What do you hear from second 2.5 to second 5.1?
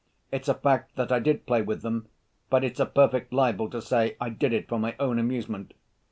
it's a perfect libel to say I did it for my